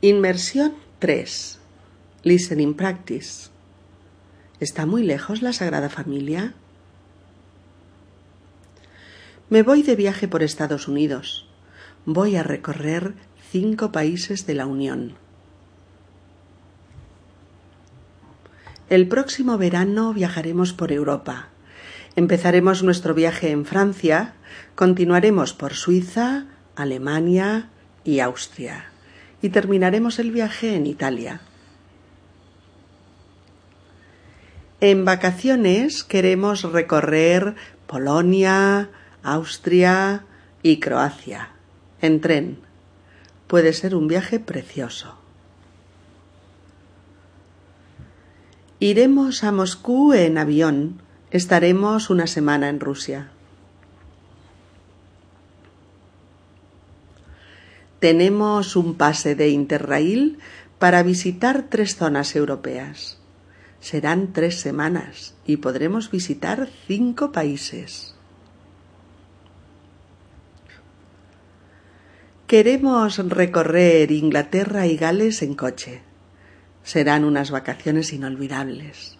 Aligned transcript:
Inmersión 0.00 0.74
3. 1.00 1.58
Listening 2.22 2.74
Practice. 2.74 3.50
¿Está 4.60 4.86
muy 4.86 5.02
lejos 5.02 5.42
la 5.42 5.52
Sagrada 5.52 5.88
Familia? 5.88 6.54
Me 9.50 9.64
voy 9.64 9.82
de 9.82 9.96
viaje 9.96 10.28
por 10.28 10.44
Estados 10.44 10.86
Unidos. 10.86 11.48
Voy 12.06 12.36
a 12.36 12.44
recorrer 12.44 13.14
cinco 13.50 13.90
países 13.90 14.46
de 14.46 14.54
la 14.54 14.66
Unión. 14.66 15.14
El 18.90 19.08
próximo 19.08 19.58
verano 19.58 20.14
viajaremos 20.14 20.72
por 20.72 20.92
Europa. 20.92 21.48
Empezaremos 22.14 22.84
nuestro 22.84 23.14
viaje 23.14 23.50
en 23.50 23.64
Francia, 23.64 24.34
continuaremos 24.76 25.54
por 25.54 25.74
Suiza, 25.74 26.46
Alemania 26.76 27.70
y 28.04 28.20
Austria 28.20 28.92
y 29.42 29.50
terminaremos 29.50 30.18
el 30.18 30.30
viaje 30.30 30.74
en 30.74 30.86
Italia. 30.86 31.40
En 34.80 35.04
vacaciones 35.04 36.04
queremos 36.04 36.62
recorrer 36.62 37.56
Polonia, 37.86 38.90
Austria 39.22 40.24
y 40.62 40.78
Croacia 40.78 41.50
en 42.00 42.20
tren. 42.20 42.58
Puede 43.46 43.72
ser 43.72 43.94
un 43.94 44.08
viaje 44.08 44.40
precioso. 44.40 45.16
Iremos 48.80 49.42
a 49.42 49.52
Moscú 49.52 50.12
en 50.12 50.38
avión. 50.38 51.02
Estaremos 51.30 52.10
una 52.10 52.26
semana 52.26 52.68
en 52.68 52.78
Rusia. 52.78 53.30
Tenemos 57.98 58.76
un 58.76 58.94
pase 58.94 59.34
de 59.34 59.48
Interrail 59.48 60.38
para 60.78 61.02
visitar 61.02 61.66
tres 61.68 61.96
zonas 61.96 62.36
europeas. 62.36 63.18
Serán 63.80 64.32
tres 64.32 64.60
semanas 64.60 65.34
y 65.46 65.56
podremos 65.56 66.10
visitar 66.10 66.68
cinco 66.86 67.32
países. 67.32 68.14
Queremos 72.46 73.18
recorrer 73.18 74.10
Inglaterra 74.12 74.86
y 74.86 74.96
Gales 74.96 75.42
en 75.42 75.54
coche. 75.54 76.00
Serán 76.84 77.24
unas 77.24 77.50
vacaciones 77.50 78.12
inolvidables. 78.12 79.18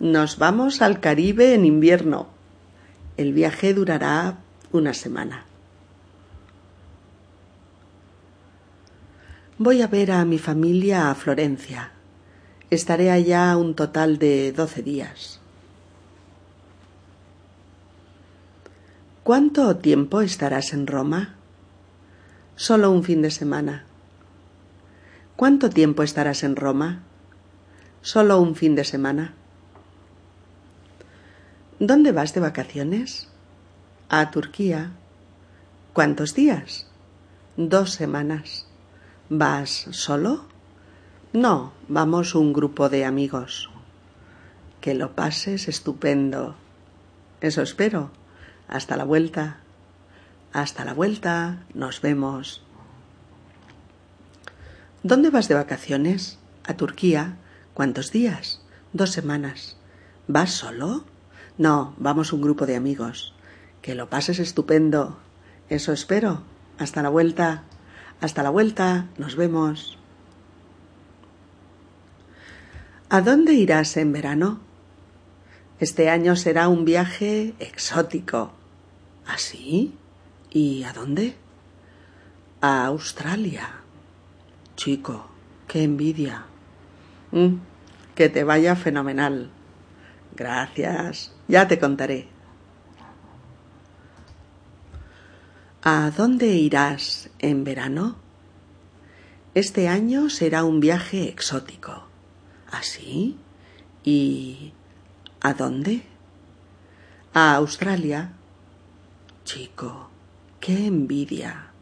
Nos 0.00 0.38
vamos 0.38 0.82
al 0.82 1.00
Caribe 1.00 1.54
en 1.54 1.64
invierno. 1.64 2.28
El 3.16 3.32
viaje 3.32 3.72
durará 3.72 4.38
una 4.72 4.94
semana. 4.94 5.44
Voy 9.58 9.82
a 9.82 9.86
ver 9.86 10.10
a 10.10 10.24
mi 10.24 10.38
familia 10.38 11.10
a 11.10 11.14
Florencia. 11.14 11.92
Estaré 12.70 13.10
allá 13.10 13.56
un 13.56 13.74
total 13.74 14.18
de 14.18 14.52
doce 14.52 14.82
días. 14.82 15.40
¿Cuánto 19.22 19.76
tiempo 19.76 20.20
estarás 20.20 20.72
en 20.72 20.86
Roma? 20.86 21.36
Solo 22.56 22.90
un 22.90 23.04
fin 23.04 23.22
de 23.22 23.30
semana. 23.30 23.84
¿Cuánto 25.36 25.70
tiempo 25.70 26.02
estarás 26.02 26.42
en 26.42 26.56
Roma? 26.56 27.02
Solo 28.00 28.40
un 28.40 28.56
fin 28.56 28.74
de 28.74 28.84
semana. 28.84 29.34
¿Dónde 31.78 32.10
vas 32.10 32.34
de 32.34 32.40
vacaciones? 32.40 33.31
A 34.12 34.30
Turquía. 34.30 34.90
¿Cuántos 35.94 36.34
días? 36.34 36.86
Dos 37.56 37.92
semanas. 37.92 38.66
¿Vas 39.30 39.86
solo? 39.92 40.44
No, 41.32 41.72
vamos 41.88 42.34
un 42.34 42.52
grupo 42.52 42.90
de 42.90 43.06
amigos. 43.06 43.70
Que 44.82 44.92
lo 44.92 45.16
pases 45.16 45.66
estupendo. 45.66 46.56
Eso 47.40 47.62
espero. 47.62 48.10
Hasta 48.68 48.98
la 48.98 49.04
vuelta. 49.04 49.60
Hasta 50.52 50.84
la 50.84 50.92
vuelta. 50.92 51.64
Nos 51.72 52.02
vemos. 52.02 52.62
¿Dónde 55.02 55.30
vas 55.30 55.48
de 55.48 55.54
vacaciones? 55.54 56.38
A 56.64 56.74
Turquía. 56.74 57.38
¿Cuántos 57.72 58.12
días? 58.12 58.60
Dos 58.92 59.10
semanas. 59.10 59.78
¿Vas 60.28 60.50
solo? 60.50 61.06
No, 61.56 61.94
vamos 61.96 62.34
un 62.34 62.42
grupo 62.42 62.66
de 62.66 62.76
amigos. 62.76 63.31
Que 63.82 63.94
lo 63.94 64.08
pases 64.08 64.38
estupendo. 64.38 65.18
Eso 65.68 65.92
espero. 65.92 66.42
Hasta 66.78 67.02
la 67.02 67.08
vuelta. 67.08 67.64
Hasta 68.20 68.42
la 68.42 68.50
vuelta. 68.50 69.08
Nos 69.18 69.36
vemos. 69.36 69.98
¿A 73.10 73.20
dónde 73.20 73.52
irás 73.52 73.96
en 73.98 74.12
verano? 74.12 74.60
Este 75.80 76.08
año 76.08 76.36
será 76.36 76.68
un 76.68 76.84
viaje 76.84 77.54
exótico. 77.58 78.52
¿Así? 79.26 79.92
¿Ah, 79.94 80.48
¿Y 80.52 80.84
a 80.84 80.92
dónde? 80.92 81.34
A 82.60 82.86
Australia. 82.86 83.68
Chico, 84.76 85.26
qué 85.66 85.82
envidia. 85.82 86.46
Mm, 87.32 87.56
que 88.14 88.28
te 88.28 88.44
vaya 88.44 88.76
fenomenal. 88.76 89.50
Gracias. 90.36 91.34
Ya 91.48 91.68
te 91.68 91.78
contaré. 91.78 92.31
¿A 95.84 96.12
dónde 96.16 96.46
irás 96.46 97.28
en 97.40 97.64
verano? 97.64 98.14
Este 99.52 99.88
año 99.88 100.30
será 100.30 100.62
un 100.62 100.78
viaje 100.78 101.28
exótico. 101.28 102.04
¿Así? 102.70 103.34
¿Ah, 103.36 104.00
¿Y 104.04 104.72
a 105.40 105.54
dónde? 105.54 106.04
A 107.34 107.56
Australia. 107.56 108.30
Chico, 109.44 110.08
qué 110.60 110.86
envidia. 110.86 111.72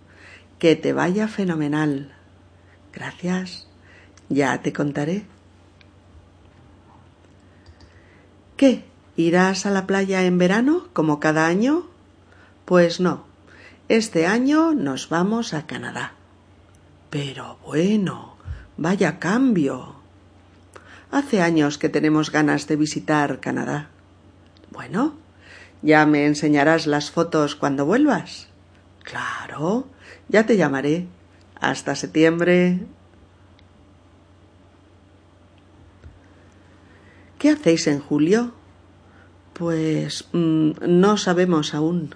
Que 0.59 0.77
te 0.77 0.95
vaya 0.95 1.29
fenomenal. 1.29 2.15
Gracias. 2.95 3.69
Ya 4.31 4.63
te 4.63 4.73
contaré. 4.73 5.27
¿Qué? 8.57 8.83
¿Irás 9.17 9.67
a 9.67 9.71
la 9.71 9.87
playa 9.87 10.23
en 10.25 10.39
verano 10.39 10.89
como 10.95 11.21
cada 11.21 11.47
año? 11.47 11.87
Pues 12.65 12.99
no 12.99 13.29
este 13.91 14.29
año 14.29 14.73
nos 14.73 15.09
vamos 15.09 15.53
a 15.53 15.67
Canadá. 15.67 16.13
Pero 17.11 17.59
bueno, 17.65 18.37
vaya 18.77 19.19
cambio. 19.19 19.97
Hace 21.11 21.43
años 21.43 21.77
que 21.77 21.89
tenemos 21.89 22.31
ganas 22.31 22.69
de 22.69 22.77
visitar 22.77 23.41
Canadá. 23.41 23.89
Bueno, 24.71 25.15
¿ya 25.83 26.07
me 26.07 26.27
enseñarás 26.27 26.87
las 26.87 27.11
fotos 27.11 27.57
cuando 27.57 27.85
vuelvas? 27.85 28.47
Claro, 29.03 29.89
ya 30.29 30.47
te 30.47 30.57
llamaré. 30.57 31.09
Hasta 31.61 31.97
septiembre. 31.97 32.87
¿Qué 37.41 37.51
hacéis 37.51 37.89
en 37.89 37.99
julio? 37.99 38.53
Pues 39.53 40.29
mm, 40.33 40.75
no 40.87 41.17
sabemos 41.17 41.75
aún. 41.75 42.15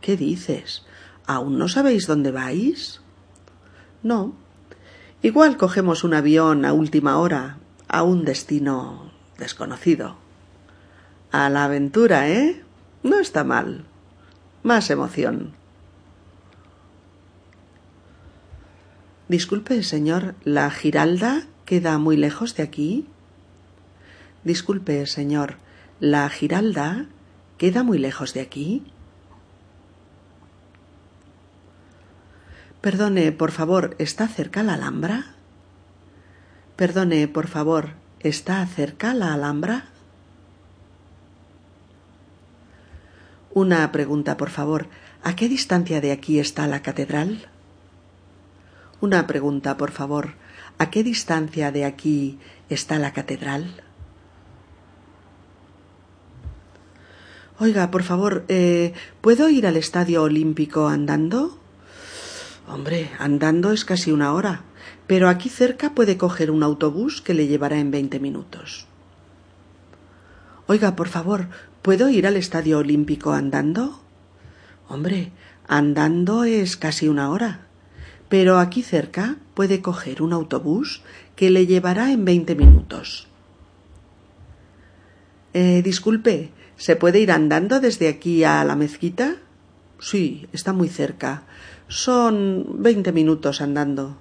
¿Qué 0.00 0.16
dices? 0.16 0.84
¿Aún 1.26 1.58
no 1.58 1.68
sabéis 1.68 2.06
dónde 2.06 2.30
vais? 2.30 3.00
No. 4.02 4.34
Igual 5.22 5.56
cogemos 5.56 6.04
un 6.04 6.14
avión 6.14 6.64
a 6.64 6.72
última 6.72 7.18
hora 7.18 7.58
a 7.88 8.02
un 8.02 8.24
destino 8.24 9.10
desconocido. 9.38 10.16
A 11.32 11.50
la 11.50 11.64
aventura, 11.64 12.28
¿eh? 12.28 12.62
No 13.02 13.18
está 13.18 13.44
mal. 13.44 13.84
Más 14.62 14.90
emoción. 14.90 15.52
Disculpe, 19.28 19.82
señor, 19.82 20.36
¿la 20.44 20.70
Giralda 20.70 21.46
queda 21.66 21.98
muy 21.98 22.16
lejos 22.16 22.56
de 22.56 22.62
aquí? 22.62 23.06
Disculpe, 24.42 25.04
señor, 25.06 25.56
¿la 26.00 26.28
Giralda 26.30 27.06
queda 27.58 27.82
muy 27.82 27.98
lejos 27.98 28.32
de 28.32 28.40
aquí? 28.40 28.84
Perdone, 32.80 33.32
por 33.32 33.50
favor, 33.50 33.96
¿está 33.98 34.28
cerca 34.28 34.62
la 34.62 34.74
Alhambra? 34.74 35.34
Perdone, 36.76 37.26
por 37.26 37.48
favor, 37.48 37.94
¿está 38.20 38.64
cerca 38.66 39.14
la 39.14 39.34
Alhambra? 39.34 39.86
Una 43.52 43.90
pregunta, 43.90 44.36
por 44.36 44.50
favor. 44.50 44.86
¿A 45.24 45.34
qué 45.34 45.48
distancia 45.48 46.00
de 46.00 46.12
aquí 46.12 46.38
está 46.38 46.68
la 46.68 46.80
catedral? 46.80 47.48
Una 49.00 49.26
pregunta, 49.26 49.76
por 49.76 49.90
favor. 49.90 50.34
¿A 50.78 50.90
qué 50.90 51.02
distancia 51.02 51.72
de 51.72 51.84
aquí 51.84 52.38
está 52.68 53.00
la 53.00 53.12
catedral? 53.12 53.82
Oiga, 57.58 57.90
por 57.90 58.04
favor, 58.04 58.44
eh, 58.46 58.92
¿puedo 59.20 59.48
ir 59.48 59.66
al 59.66 59.76
Estadio 59.76 60.22
Olímpico 60.22 60.86
andando? 60.86 61.58
Hombre, 62.68 63.10
andando 63.18 63.72
es 63.72 63.86
casi 63.86 64.12
una 64.12 64.34
hora, 64.34 64.60
pero 65.06 65.30
aquí 65.30 65.48
cerca 65.48 65.94
puede 65.94 66.18
coger 66.18 66.50
un 66.50 66.62
autobús 66.62 67.22
que 67.22 67.32
le 67.32 67.46
llevará 67.46 67.78
en 67.78 67.90
veinte 67.90 68.20
minutos. 68.20 68.86
Oiga, 70.66 70.94
por 70.94 71.08
favor, 71.08 71.48
¿puedo 71.80 72.10
ir 72.10 72.26
al 72.26 72.36
Estadio 72.36 72.78
Olímpico 72.78 73.32
andando? 73.32 74.02
Hombre, 74.86 75.32
andando 75.66 76.44
es 76.44 76.76
casi 76.76 77.08
una 77.08 77.30
hora, 77.30 77.60
pero 78.28 78.58
aquí 78.58 78.82
cerca 78.82 79.36
puede 79.54 79.80
coger 79.80 80.20
un 80.20 80.34
autobús 80.34 81.00
que 81.36 81.48
le 81.48 81.66
llevará 81.66 82.12
en 82.12 82.26
veinte 82.26 82.54
minutos. 82.54 83.28
Eh, 85.54 85.80
disculpe, 85.82 86.50
¿se 86.76 86.96
puede 86.96 87.20
ir 87.20 87.32
andando 87.32 87.80
desde 87.80 88.08
aquí 88.08 88.44
a 88.44 88.62
la 88.64 88.76
mezquita? 88.76 89.36
Sí, 90.00 90.48
está 90.52 90.72
muy 90.72 90.88
cerca. 90.88 91.42
Son 91.88 92.82
veinte 92.82 93.12
minutos 93.12 93.60
andando. 93.60 94.16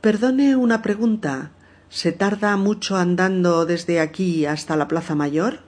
Perdone 0.00 0.56
una 0.56 0.82
pregunta. 0.82 1.50
¿Se 1.88 2.12
tarda 2.12 2.56
mucho 2.56 2.96
andando 2.96 3.66
desde 3.66 4.00
aquí 4.00 4.46
hasta 4.46 4.76
la 4.76 4.88
Plaza 4.88 5.14
Mayor? 5.14 5.60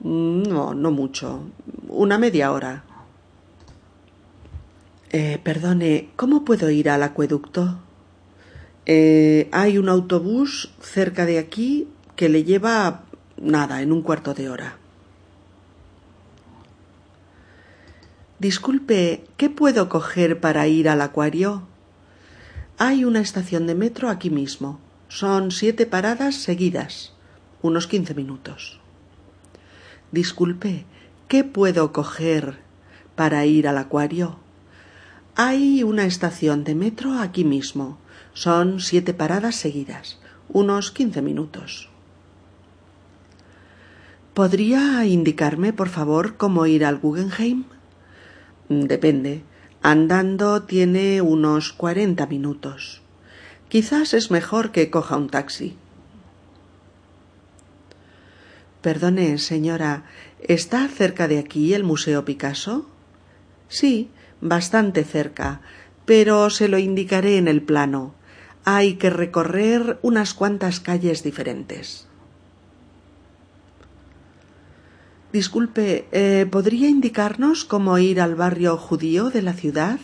Mm, 0.00 0.42
no, 0.44 0.74
no 0.74 0.90
mucho. 0.90 1.42
Una 1.88 2.18
media 2.18 2.52
hora. 2.52 2.84
Eh, 5.10 5.40
perdone, 5.42 6.10
¿cómo 6.14 6.44
puedo 6.44 6.70
ir 6.70 6.88
al 6.88 7.02
acueducto? 7.02 7.80
Eh, 8.86 9.48
hay 9.50 9.76
un 9.76 9.88
autobús 9.88 10.72
cerca 10.80 11.26
de 11.26 11.38
aquí 11.38 11.88
que 12.14 12.28
le 12.28 12.44
lleva 12.44 13.02
nada, 13.36 13.82
en 13.82 13.92
un 13.92 14.02
cuarto 14.02 14.34
de 14.34 14.48
hora. 14.48 14.79
Disculpe, 18.40 19.22
¿qué 19.36 19.50
puedo 19.50 19.90
coger 19.90 20.40
para 20.40 20.66
ir 20.66 20.88
al 20.88 21.02
acuario? 21.02 21.64
Hay 22.78 23.04
una 23.04 23.20
estación 23.20 23.66
de 23.66 23.74
metro 23.74 24.08
aquí 24.08 24.30
mismo. 24.30 24.80
Son 25.08 25.50
siete 25.50 25.84
paradas 25.84 26.36
seguidas, 26.36 27.12
unos 27.60 27.86
quince 27.86 28.14
minutos. 28.14 28.80
Disculpe, 30.10 30.86
¿qué 31.28 31.44
puedo 31.44 31.92
coger 31.92 32.60
para 33.14 33.44
ir 33.44 33.68
al 33.68 33.76
acuario? 33.76 34.38
Hay 35.36 35.82
una 35.82 36.06
estación 36.06 36.64
de 36.64 36.74
metro 36.74 37.18
aquí 37.18 37.44
mismo. 37.44 37.98
Son 38.32 38.80
siete 38.80 39.12
paradas 39.12 39.56
seguidas, 39.56 40.18
unos 40.48 40.92
quince 40.92 41.20
minutos. 41.20 41.90
¿Podría 44.32 45.04
indicarme, 45.04 45.74
por 45.74 45.90
favor, 45.90 46.38
cómo 46.38 46.64
ir 46.64 46.86
al 46.86 46.96
Guggenheim? 46.96 47.64
Depende. 48.70 49.42
Andando 49.82 50.62
tiene 50.62 51.22
unos 51.22 51.72
cuarenta 51.72 52.26
minutos. 52.26 53.02
Quizás 53.68 54.14
es 54.14 54.30
mejor 54.30 54.70
que 54.70 54.90
coja 54.90 55.16
un 55.16 55.28
taxi. 55.28 55.76
Perdone, 58.80 59.38
señora, 59.38 60.04
¿está 60.40 60.86
cerca 60.86 61.26
de 61.26 61.40
aquí 61.40 61.74
el 61.74 61.82
Museo 61.82 62.24
Picasso? 62.24 62.88
Sí, 63.68 64.08
bastante 64.40 65.02
cerca, 65.02 65.62
pero 66.04 66.48
se 66.48 66.68
lo 66.68 66.78
indicaré 66.78 67.38
en 67.38 67.48
el 67.48 67.62
plano. 67.62 68.14
Hay 68.64 68.94
que 68.94 69.10
recorrer 69.10 69.98
unas 70.02 70.32
cuantas 70.32 70.78
calles 70.78 71.24
diferentes. 71.24 72.06
Disculpe, 75.32 76.08
eh, 76.10 76.46
¿podría 76.50 76.88
indicarnos 76.88 77.64
cómo 77.64 77.98
ir 77.98 78.20
al 78.20 78.34
barrio 78.34 78.76
judío 78.76 79.30
de 79.30 79.42
la 79.42 79.52
ciudad? 79.52 80.00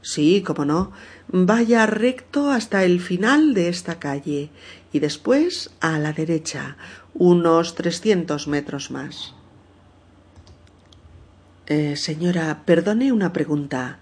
Sí, 0.00 0.44
cómo 0.46 0.64
no. 0.64 0.92
Vaya 1.26 1.86
recto 1.86 2.50
hasta 2.50 2.84
el 2.84 3.00
final 3.00 3.52
de 3.52 3.68
esta 3.68 3.98
calle 3.98 4.50
y 4.92 5.00
después 5.00 5.70
a 5.80 5.98
la 5.98 6.12
derecha, 6.12 6.76
unos 7.14 7.74
trescientos 7.74 8.46
metros 8.46 8.92
más. 8.92 9.34
Eh, 11.66 11.96
señora, 11.96 12.62
perdone 12.64 13.12
una 13.12 13.32
pregunta. 13.32 13.98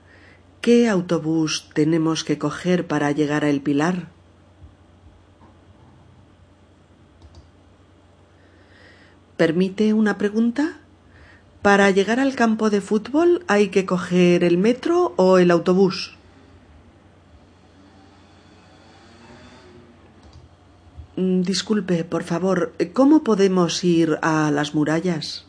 ¿Qué 0.61 0.89
autobús 0.89 1.71
tenemos 1.73 2.25
que 2.25 2.39
coger 2.39 2.87
para 2.87 3.11
llegar 3.11 3.44
a 3.44 3.49
El 3.49 3.62
Pilar? 3.62 4.16
¿Permite 9.37 9.93
una 9.93 10.17
pregunta? 10.17 10.79
¿Para 11.61 11.91
llegar 11.91 12.21
al 12.21 12.35
campo 12.35 12.71
de 12.71 12.81
fútbol 12.81 13.44
hay 13.49 13.69
que 13.69 13.85
coger 13.85 14.44
el 14.44 14.56
metro 14.56 15.12
o 15.17 15.38
el 15.38 15.50
autobús? 15.50 16.17
Mm, 21.17 21.43
disculpe, 21.43 22.05
por 22.05 22.23
favor, 22.23 22.73
¿cómo 22.94 23.25
podemos 23.25 23.85
ir 23.85 24.19
a 24.23 24.50
las 24.50 24.75
murallas? 24.75 25.44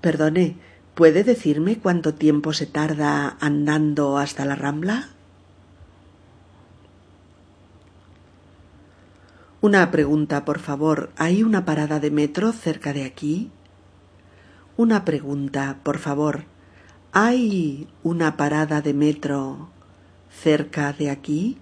Perdone, 0.00 0.56
¿puede 0.94 1.24
decirme 1.24 1.78
cuánto 1.78 2.14
tiempo 2.14 2.52
se 2.52 2.66
tarda 2.66 3.36
andando 3.40 4.18
hasta 4.18 4.44
la 4.44 4.54
Rambla? 4.54 5.15
Una 9.66 9.90
pregunta, 9.90 10.44
por 10.44 10.60
favor. 10.60 11.10
¿Hay 11.16 11.42
una 11.42 11.64
parada 11.64 11.98
de 11.98 12.12
metro 12.12 12.52
cerca 12.52 12.92
de 12.92 13.02
aquí? 13.02 13.50
Una 14.76 15.04
pregunta, 15.04 15.80
por 15.82 15.98
favor. 15.98 16.44
¿Hay 17.10 17.88
una 18.04 18.36
parada 18.36 18.80
de 18.80 18.94
metro 18.94 19.68
cerca 20.30 20.92
de 20.92 21.10
aquí? 21.10 21.58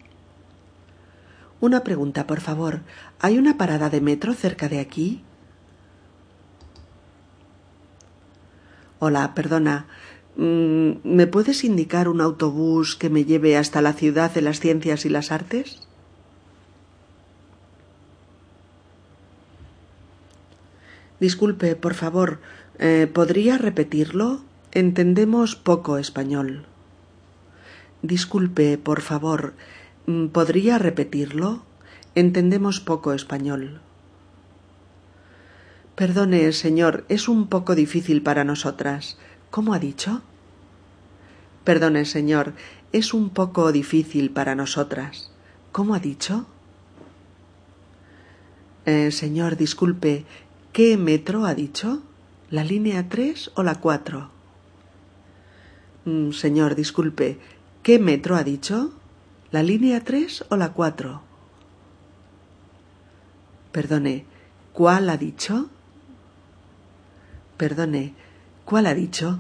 Una 1.62 1.82
pregunta, 1.82 2.26
por 2.26 2.40
favor. 2.40 2.82
¿Hay 3.20 3.38
una 3.38 3.56
parada 3.56 3.88
de 3.88 4.02
metro 4.02 4.34
cerca 4.34 4.68
de 4.68 4.80
aquí? 4.80 5.22
Hola, 8.98 9.32
perdona. 9.34 9.86
Mm, 10.36 10.90
¿Me 11.04 11.26
puedes 11.26 11.64
indicar 11.64 12.10
un 12.10 12.20
autobús 12.20 12.96
que 12.96 13.08
me 13.08 13.24
lleve 13.24 13.56
hasta 13.56 13.80
la 13.80 13.94
ciudad 13.94 14.30
de 14.30 14.42
las 14.42 14.60
ciencias 14.60 15.06
y 15.06 15.08
las 15.08 15.32
artes? 15.32 15.80
Disculpe, 21.20 21.76
por 21.76 21.94
favor, 21.94 22.40
eh, 22.78 23.10
¿podría 23.12 23.58
repetirlo? 23.58 24.42
Entendemos 24.72 25.54
poco 25.54 25.98
español. 25.98 26.66
Disculpe, 28.02 28.76
por 28.78 29.00
favor, 29.00 29.54
mm, 30.06 30.26
¿podría 30.26 30.78
repetirlo? 30.78 31.62
Entendemos 32.14 32.80
poco 32.80 33.12
español. 33.12 33.80
Perdone, 35.94 36.52
señor, 36.52 37.04
es 37.08 37.28
un 37.28 37.46
poco 37.46 37.76
difícil 37.76 38.22
para 38.22 38.42
nosotras. 38.42 39.16
¿Cómo 39.50 39.74
ha 39.74 39.78
dicho? 39.78 40.22
Perdone, 41.62 42.04
señor, 42.04 42.52
es 42.92 43.14
un 43.14 43.30
poco 43.30 43.70
difícil 43.70 44.30
para 44.30 44.54
nosotras. 44.54 45.30
¿Cómo 45.70 45.94
ha 45.94 46.00
dicho? 46.00 46.46
Eh, 48.86 49.10
señor, 49.12 49.56
disculpe, 49.56 50.26
¿Qué 50.74 50.96
metro 50.96 51.46
ha 51.46 51.54
dicho? 51.54 52.02
¿La 52.50 52.64
línea 52.64 53.08
tres 53.08 53.52
o 53.54 53.62
la 53.62 53.76
cuatro? 53.76 54.30
Mm, 56.04 56.32
señor, 56.32 56.74
disculpe, 56.74 57.38
¿qué 57.84 58.00
metro 58.00 58.34
ha 58.34 58.42
dicho? 58.42 58.92
¿La 59.52 59.62
línea 59.62 60.02
tres 60.02 60.44
o 60.48 60.56
la 60.56 60.72
cuatro? 60.72 61.22
Perdone, 63.70 64.24
¿cuál 64.72 65.10
ha 65.10 65.16
dicho? 65.16 65.70
Perdone, 67.56 68.14
¿cuál 68.64 68.86
ha 68.86 68.94
dicho? 68.94 69.38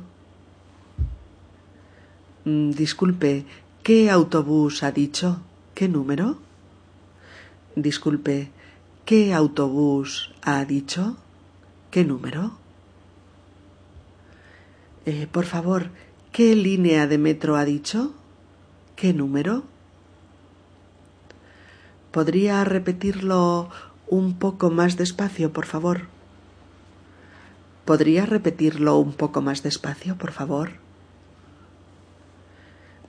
Mm, 2.44 2.70
disculpe, 2.70 3.44
¿qué 3.82 4.08
autobús 4.08 4.84
ha 4.84 4.92
dicho? 4.92 5.40
¿Qué 5.74 5.88
número? 5.88 6.38
Disculpe, 7.74 8.52
¿qué 9.04 9.34
autobús 9.34 10.32
ha 10.40 10.64
dicho? 10.64 11.16
¿Qué 11.94 12.04
número? 12.04 12.50
Eh, 15.06 15.28
por 15.30 15.44
favor, 15.44 15.90
¿qué 16.32 16.56
línea 16.56 17.06
de 17.06 17.18
metro 17.18 17.54
ha 17.54 17.64
dicho? 17.64 18.12
¿Qué 18.96 19.12
número? 19.12 19.62
¿Podría 22.10 22.64
repetirlo 22.64 23.70
un 24.08 24.40
poco 24.40 24.70
más 24.70 24.96
despacio, 24.96 25.52
por 25.52 25.66
favor? 25.66 26.08
¿Podría 27.84 28.26
repetirlo 28.26 28.98
un 28.98 29.12
poco 29.12 29.40
más 29.40 29.62
despacio, 29.62 30.18
por 30.18 30.32
favor? 30.32 30.70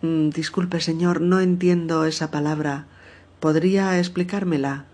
Mm, 0.03 0.29
disculpe, 0.29 0.79
señor, 0.79 1.21
no 1.21 1.39
entiendo 1.39 2.05
esa 2.05 2.29
palabra. 2.29 2.85
¿Podría 3.39 3.97
explicármela? 3.97 4.85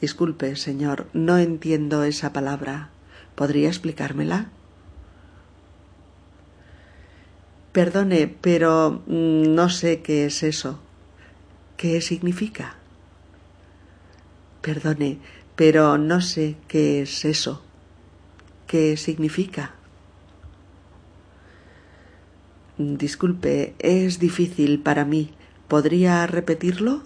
Disculpe, 0.00 0.56
señor, 0.56 1.06
no 1.12 1.38
entiendo 1.38 2.04
esa 2.04 2.32
palabra. 2.32 2.90
¿Podría 3.34 3.68
explicármela? 3.68 4.50
Perdone, 7.72 8.28
pero 8.40 9.02
mm, 9.06 9.54
no 9.54 9.68
sé 9.68 10.00
qué 10.02 10.26
es 10.26 10.42
eso. 10.42 10.78
¿Qué 11.76 12.00
significa? 12.00 12.76
Perdone, 14.62 15.18
pero 15.56 15.98
no 15.98 16.20
sé 16.20 16.56
qué 16.68 17.02
es 17.02 17.24
eso. 17.24 17.62
¿Qué 18.66 18.96
significa? 18.96 19.74
Disculpe, 22.78 23.74
es 23.78 24.18
difícil 24.18 24.80
para 24.80 25.04
mí. 25.04 25.32
¿Podría 25.68 26.26
repetirlo? 26.26 27.02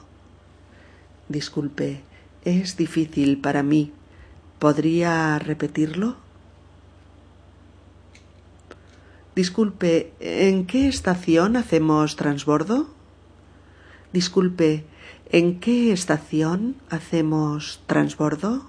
Disculpe, 1.28 2.02
es 2.48 2.76
difícil 2.76 3.40
para 3.40 3.62
mí. 3.62 3.92
¿Podría 4.58 5.38
repetirlo? 5.38 6.16
Disculpe, 9.34 10.12
¿en 10.18 10.66
qué 10.66 10.88
estación 10.88 11.56
hacemos 11.56 12.16
transbordo? 12.16 12.88
Disculpe, 14.12 14.84
¿en 15.30 15.60
qué 15.60 15.92
estación 15.92 16.74
hacemos 16.90 17.80
transbordo? 17.86 18.68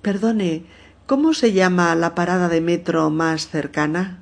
Perdone, 0.00 0.64
¿cómo 1.06 1.32
se 1.32 1.52
llama 1.52 1.94
la 1.94 2.16
parada 2.16 2.48
de 2.48 2.60
metro 2.60 3.08
más 3.10 3.46
cercana? 3.46 4.18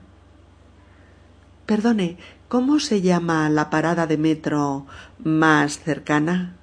Perdone, 1.64 2.18
¿cómo 2.50 2.80
se 2.80 3.00
llama 3.00 3.49
la 3.49 3.71
parada 3.71 4.09
de 4.09 4.19
metro 4.19 4.85
más 5.23 5.78
cercana? 5.78 6.57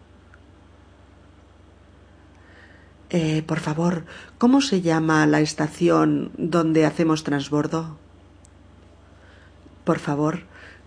Eh, 3.09 3.41
por 3.43 3.61
favor, 3.61 4.03
¿cómo 4.37 4.59
se 4.59 4.81
llama 4.81 5.25
la 5.25 5.39
estación 5.39 6.31
donde 6.37 6.85
hacemos 6.85 7.23
transbordo? 7.23 7.97
Por 9.85 9.99
favor, 9.99 10.41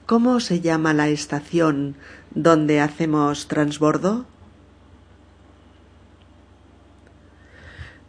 ¿cómo 0.05 0.39
se 0.39 0.61
llama 0.61 0.93
la 0.93 1.09
estación 1.09 1.97
donde 2.35 2.83
hacemos 2.83 3.49
transbordo? 3.49 4.27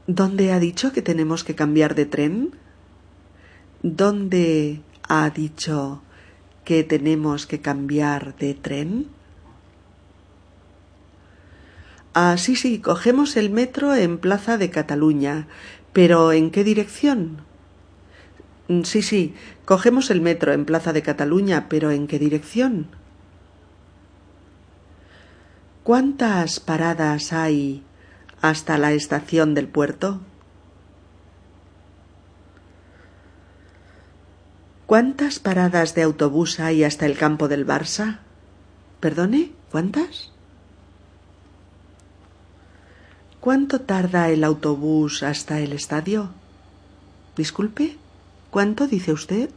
¿Dónde 0.07 0.51
ha 0.51 0.59
dicho 0.59 0.91
que 0.91 1.01
tenemos 1.01 1.45
que 1.45 1.55
cambiar 1.55 1.95
de 1.95 2.05
tren? 2.05 2.53
¿Dónde 3.81 4.81
ha 5.07 5.29
dicho 5.29 6.01
que 6.63 6.83
tenemos 6.83 7.47
que 7.47 7.59
cambiar 7.59 8.35
de 8.37 8.53
tren? 8.53 9.07
Ah, 12.13 12.35
sí, 12.37 12.55
sí, 12.55 12.79
cogemos 12.79 13.37
el 13.37 13.49
metro 13.49 13.95
en 13.95 14.17
Plaza 14.17 14.57
de 14.57 14.69
Cataluña. 14.69 15.47
¿Pero 15.93 16.31
en 16.31 16.51
qué 16.51 16.63
dirección? 16.63 17.41
Mm, 18.67 18.83
sí, 18.83 19.01
sí, 19.01 19.33
cogemos 19.65 20.09
el 20.11 20.21
metro 20.21 20.53
en 20.53 20.65
Plaza 20.65 20.93
de 20.93 21.01
Cataluña, 21.01 21.67
pero 21.69 21.91
¿en 21.91 22.07
qué 22.07 22.19
dirección? 22.19 22.87
¿Cuántas 25.83 26.59
paradas 26.59 27.33
hay 27.33 27.83
hasta 28.41 28.77
la 28.77 28.93
estación 28.93 29.53
del 29.53 29.67
puerto? 29.67 30.21
¿Cuántas 34.91 35.39
paradas 35.39 35.95
de 35.95 36.01
autobús 36.01 36.59
hay 36.59 36.83
hasta 36.83 37.05
el 37.05 37.17
campo 37.17 37.47
del 37.47 37.65
Barça? 37.65 38.19
¿Perdone? 38.99 39.53
¿Cuántas? 39.71 40.33
¿Cuánto 43.39 43.79
tarda 43.79 44.27
el 44.27 44.43
autobús 44.43 45.23
hasta 45.23 45.61
el 45.61 45.71
estadio? 45.71 46.31
Disculpe, 47.37 47.95
¿cuánto 48.49 48.85
dice 48.85 49.13
usted? 49.13 49.49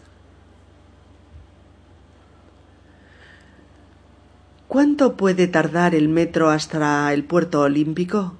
¿Cuánto 4.69 5.17
puede 5.17 5.49
tardar 5.49 5.97
el 5.97 6.09
metro 6.09 6.50
hasta 6.50 7.12
el 7.12 7.25
puerto 7.25 7.62
olímpico? 7.62 8.35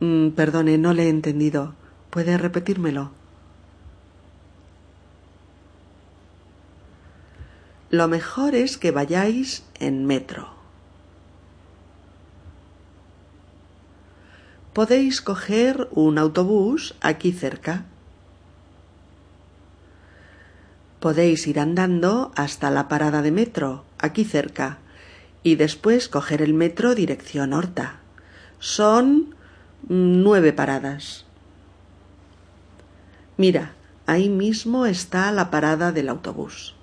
Mm, 0.00 0.32
perdone, 0.32 0.76
no 0.76 0.92
le 0.92 1.04
he 1.04 1.08
entendido. 1.08 1.72
¿Puede 2.10 2.36
repetírmelo? 2.36 3.19
Lo 7.90 8.08
mejor 8.08 8.54
es 8.54 8.78
que 8.78 8.90
vayáis 8.90 9.64
en 9.78 10.06
metro. 10.06 10.60
podéis 14.72 15.20
coger 15.20 15.88
un 15.90 16.18
autobús 16.18 16.94
aquí 17.00 17.32
cerca. 17.32 17.84
Podéis 21.00 21.46
ir 21.46 21.58
andando 21.58 22.30
hasta 22.36 22.70
la 22.70 22.88
parada 22.88 23.22
de 23.22 23.32
metro, 23.32 23.84
aquí 23.98 24.24
cerca, 24.24 24.78
y 25.42 25.56
después 25.56 26.08
coger 26.08 26.42
el 26.42 26.54
metro 26.54 26.94
dirección 26.94 27.52
Horta. 27.52 28.00
Son 28.58 29.34
nueve 29.88 30.52
paradas. 30.52 31.24
Mira, 33.38 33.72
ahí 34.06 34.28
mismo 34.28 34.84
está 34.84 35.32
la 35.32 35.50
parada 35.50 35.92
del 35.92 36.10
autobús. 36.10 36.76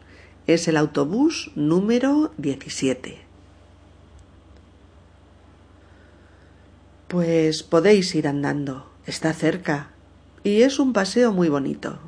Es 0.47 0.69
el 0.69 0.77
autobús 0.77 1.51
número 1.55 2.31
17. 2.37 3.19
Pues 7.09 7.63
podéis 7.63 8.15
ir 8.15 8.29
andando. 8.29 8.89
Está 9.05 9.33
cerca. 9.33 9.89
Y 10.45 10.61
es 10.61 10.79
un 10.79 10.93
paseo 10.93 11.33
muy 11.33 11.49
bonito. 11.49 11.99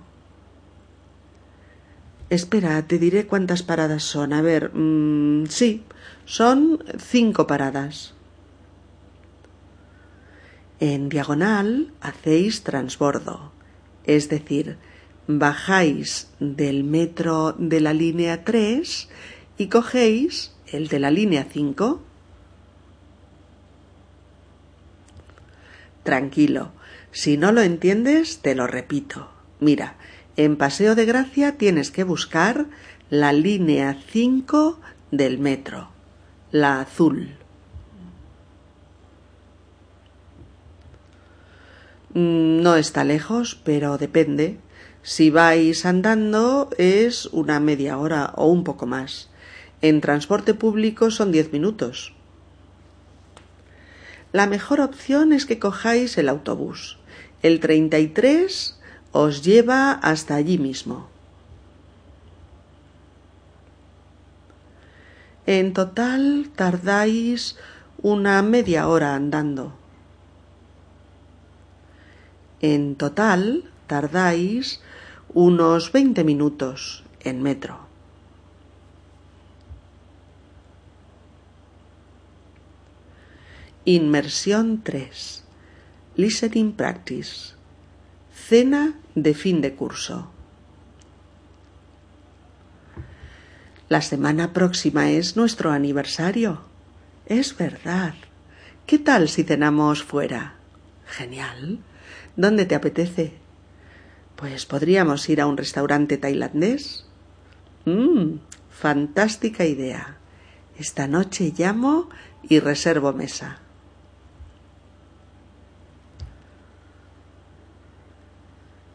Espera, 2.30 2.82
te 2.88 2.98
diré 2.98 3.28
cuántas 3.28 3.62
paradas 3.62 4.04
son. 4.04 4.32
A 4.32 4.42
ver, 4.42 4.72
mmm, 4.74 5.46
sí, 5.48 5.84
son 6.24 6.82
cinco 6.98 7.46
paradas. 7.46 8.14
En 10.80 11.10
diagonal 11.10 11.92
hacéis 12.00 12.64
transbordo, 12.64 13.52
es 14.06 14.30
decir, 14.30 14.78
bajáis 15.32 16.28
del 16.40 16.84
metro 16.84 17.54
de 17.60 17.80
la 17.82 17.94
línea 17.94 18.44
3 18.44 19.08
y 19.60 19.68
cogéis 19.68 20.56
el 20.66 20.88
de 20.88 20.98
la 20.98 21.12
línea 21.12 21.46
5 21.48 22.02
Tranquilo. 26.02 26.72
Si 27.12 27.38
no 27.38 27.52
lo 27.52 27.62
entiendes, 27.62 28.40
te 28.40 28.56
lo 28.56 28.66
repito. 28.66 29.30
Mira, 29.60 29.98
en 30.36 30.58
Paseo 30.58 30.96
de 30.96 31.06
Gracia 31.06 31.58
tienes 31.58 31.92
que 31.92 32.04
buscar 32.04 32.66
la 33.12 33.32
línea 33.32 33.96
5 34.10 34.80
del 35.12 35.38
metro, 35.38 35.90
la 36.52 36.82
azul. 36.82 37.36
Mm, 42.16 42.64
no 42.64 42.76
está 42.76 43.04
lejos, 43.04 43.60
pero 43.64 44.00
depende. 44.00 44.58
Si 45.02 45.30
vais 45.30 45.86
andando 45.86 46.70
es 46.78 47.26
una 47.28 47.60
media 47.60 47.98
hora 47.98 48.34
o 48.36 48.48
un 48.48 48.64
poco 48.64 48.86
más. 48.86 49.30
En 49.82 50.02
transporte 50.02 50.54
público 50.54 51.10
son 51.10 51.32
diez 51.32 51.52
minutos 51.54 52.14
la 54.32 54.46
mejor 54.46 54.80
opción 54.80 55.34
es 55.34 55.46
que 55.46 55.58
cojáis 55.58 56.18
el 56.20 56.30
autobús. 56.30 57.00
El 57.42 57.60
33 57.60 58.78
os 59.12 59.44
lleva 59.44 59.92
hasta 59.92 60.36
allí 60.36 60.60
mismo. 60.60 61.08
En 65.48 65.74
total 65.74 66.52
tardáis 66.56 67.58
una 68.04 68.44
media 68.44 68.88
hora 68.88 69.16
andando. 69.16 69.74
En 72.62 72.96
total 72.96 73.64
tardáis 73.88 74.80
unos 75.34 75.92
20 75.92 76.24
minutos 76.24 77.04
en 77.22 77.42
metro. 77.42 77.88
Inmersión 83.86 84.82
3. 84.84 85.44
Listening 86.16 86.74
Practice. 86.74 87.54
Cena 88.34 88.96
de 89.16 89.34
fin 89.34 89.62
de 89.62 89.74
curso. 89.76 90.30
La 93.88 94.02
semana 94.02 94.54
próxima 94.54 95.10
es 95.10 95.36
nuestro 95.36 95.72
aniversario. 95.72 96.62
Es 97.26 97.58
verdad. 97.58 98.14
¿Qué 98.86 99.00
tal 99.00 99.30
si 99.30 99.44
cenamos 99.44 100.04
fuera? 100.04 100.56
Genial. 101.06 101.80
¿Dónde 102.36 102.66
te 102.66 102.76
apetece? 102.76 103.49
Pues 104.40 104.66
podríamos 104.66 105.28
ir 105.28 105.42
a 105.42 105.48
un 105.48 105.58
restaurante 105.58 106.18
tailandés. 106.18 107.06
Mmm, 107.84 108.38
fantástica 108.70 109.66
idea. 109.66 110.16
Esta 110.78 111.08
noche 111.08 111.52
llamo 111.58 112.08
y 112.48 112.62
reservo 112.62 113.12
mesa. 113.12 113.58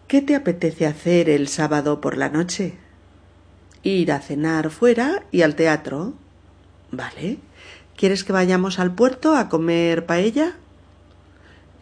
¿Qué 0.09 0.23
te 0.23 0.35
apetece 0.35 0.87
hacer 0.87 1.29
el 1.29 1.49
sábado 1.49 2.01
por 2.01 2.17
la 2.17 2.31
noche? 2.31 2.79
Ir 3.83 4.13
a 4.13 4.21
cenar 4.21 4.71
fuera 4.71 5.25
y 5.31 5.43
al 5.43 5.57
teatro. 5.57 6.15
Vale. 6.91 7.37
¿Quieres 7.99 8.25
que 8.25 8.33
vayamos 8.33 8.79
al 8.79 8.95
puerto 8.95 9.37
a 9.37 9.51
comer 9.51 10.07
paella? 10.07 10.57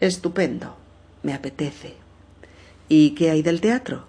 Estupendo. 0.01 0.75
Me 1.21 1.33
apetece. 1.33 2.02
¿Y 2.89 3.11
qué 3.11 3.31
hay 3.31 3.41
del 3.41 3.61
teatro? 3.61 4.05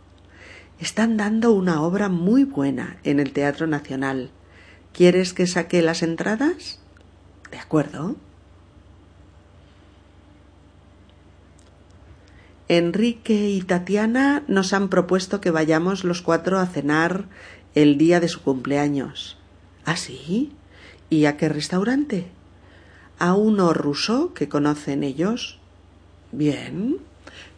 Están 0.81 1.17
dando 1.17 1.53
una 1.53 1.83
obra 1.83 2.09
muy 2.09 2.45
buena 2.45 2.99
en 3.05 3.21
el 3.21 3.33
Teatro 3.33 3.67
Nacional. 3.67 4.31
¿Quieres 4.93 5.33
que 5.33 5.47
saque 5.47 5.83
las 5.83 6.03
entradas? 6.03 6.81
De 7.51 7.59
acuerdo. 7.59 8.17
Enrique 12.69 13.51
y 13.51 13.63
Tatiana 13.63 14.43
nos 14.49 14.73
han 14.73 14.89
propuesto 14.89 15.41
que 15.41 15.51
vayamos 15.51 16.03
los 16.03 16.23
cuatro 16.23 16.59
a 16.59 16.67
cenar 16.67 17.27
el 17.75 17.99
día 17.99 18.21
de 18.21 18.29
su 18.29 18.43
cumpleaños. 18.43 19.39
¿Ah, 19.85 19.97
sí? 19.97 20.53
¿Y 21.11 21.27
a 21.27 21.37
qué 21.37 21.49
restaurante? 21.49 22.27
A 23.19 23.35
uno 23.35 23.73
ruso 23.73 24.35
que 24.35 24.49
conocen 24.49 25.05
ellos. 25.05 25.61
Bien. 26.33 26.99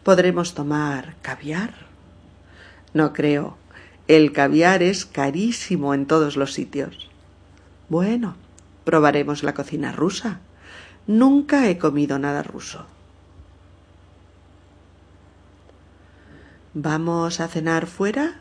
¿Podremos 0.07 0.53
tomar 0.53 1.15
caviar? 1.21 1.73
No 2.93 3.11
creo. 3.11 3.57
El 4.07 4.31
caviar 4.31 4.81
es 4.81 5.05
carísimo 5.05 5.93
en 5.93 6.05
todos 6.05 6.37
los 6.37 6.53
sitios. 6.53 7.09
Bueno, 7.89 8.37
probaremos 8.85 9.43
la 9.43 9.53
cocina 9.53 9.91
rusa. 9.91 10.39
Nunca 11.07 11.67
he 11.67 11.77
comido 11.77 12.19
nada 12.19 12.41
ruso. 12.41 12.85
¿Vamos 16.73 17.41
a 17.41 17.49
cenar 17.49 17.85
fuera? 17.85 18.39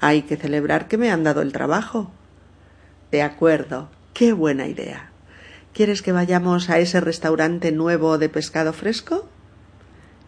Hay 0.00 0.24
que 0.24 0.36
celebrar 0.36 0.86
que 0.86 0.98
me 0.98 1.10
han 1.10 1.24
dado 1.24 1.40
el 1.40 1.54
trabajo. 1.54 2.10
De 3.10 3.22
acuerdo. 3.22 3.88
Qué 4.12 4.34
buena 4.34 4.66
idea. 4.66 5.08
¿Quieres 5.72 6.02
que 6.02 6.12
vayamos 6.12 6.68
a 6.68 6.78
ese 6.78 7.00
restaurante 7.00 7.72
nuevo 7.72 8.18
de 8.18 8.28
pescado 8.28 8.74
fresco? 8.74 9.30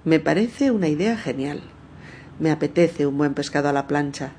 Me 0.06 0.20
parece 0.20 0.70
una 0.70 0.86
idea 0.86 1.16
genial. 1.16 1.62
Me 2.38 2.52
apetece 2.52 3.08
un 3.08 3.18
buen 3.18 3.34
pescado 3.34 3.68
a 3.68 3.72
la 3.72 3.88
plancha. 3.88 4.34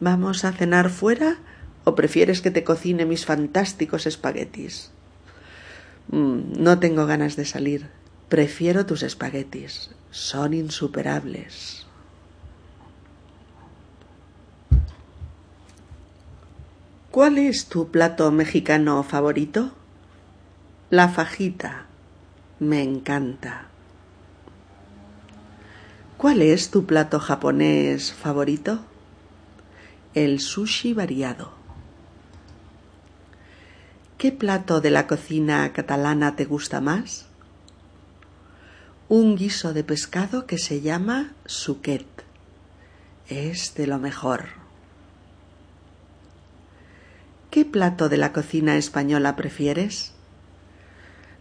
¿Vamos 0.00 0.44
a 0.44 0.52
cenar 0.52 0.90
fuera 0.90 1.38
o 1.84 1.94
prefieres 1.94 2.42
que 2.42 2.50
te 2.50 2.62
cocine 2.62 3.06
mis 3.06 3.24
fantásticos 3.24 4.04
espaguetis? 4.04 4.90
Mm, 6.08 6.62
no 6.62 6.78
tengo 6.78 7.06
ganas 7.06 7.36
de 7.36 7.46
salir. 7.46 7.88
Prefiero 8.28 8.84
tus 8.84 9.02
espaguetis. 9.02 9.88
Son 10.10 10.52
insuperables. 10.52 11.86
¿Cuál 17.10 17.38
es 17.38 17.64
tu 17.64 17.90
plato 17.90 18.30
mexicano 18.30 19.02
favorito? 19.04 19.72
La 20.90 21.08
fajita. 21.08 21.86
Me 22.60 22.82
encanta. 22.82 23.66
¿Cuál 26.16 26.40
es 26.40 26.70
tu 26.70 26.86
plato 26.86 27.18
japonés 27.18 28.12
favorito? 28.12 28.78
El 30.14 30.38
sushi 30.38 30.94
variado. 30.94 31.52
¿Qué 34.18 34.30
plato 34.30 34.80
de 34.80 34.92
la 34.92 35.08
cocina 35.08 35.72
catalana 35.72 36.36
te 36.36 36.44
gusta 36.44 36.80
más? 36.80 37.26
Un 39.08 39.34
guiso 39.34 39.74
de 39.74 39.82
pescado 39.82 40.46
que 40.46 40.56
se 40.56 40.80
llama 40.80 41.32
suquet. 41.46 42.06
Es 43.28 43.74
de 43.74 43.88
lo 43.88 43.98
mejor. 43.98 44.44
¿Qué 47.50 47.64
plato 47.64 48.08
de 48.08 48.16
la 48.16 48.32
cocina 48.32 48.76
española 48.76 49.34
prefieres? 49.34 50.13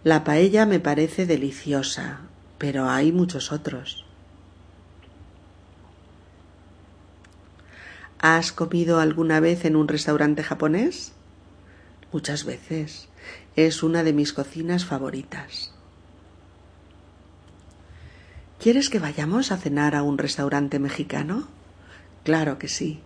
La 0.04 0.26
paella 0.26 0.66
me 0.66 0.82
parece 0.82 1.26
deliciosa, 1.26 2.20
pero 2.58 2.90
hay 2.90 3.14
muchos 3.14 3.54
otros. 3.54 4.04
¿Has 8.20 8.52
comido 8.52 9.00
alguna 9.00 9.40
vez 9.40 9.64
en 9.64 9.78
un 9.78 9.88
restaurante 9.88 10.44
japonés? 10.44 11.14
Muchas 12.12 12.44
veces. 12.44 13.08
Es 13.56 13.82
una 13.82 14.04
de 14.04 14.12
mis 14.12 14.34
cocinas 14.34 14.84
favoritas. 14.84 15.72
¿Quieres 18.60 18.90
que 18.90 19.00
vayamos 19.00 19.54
a 19.54 19.58
cenar 19.58 19.96
a 19.96 20.04
un 20.04 20.18
restaurante 20.18 20.80
mexicano? 20.80 21.48
Claro 22.26 22.60
que 22.60 22.68
sí. 22.68 23.00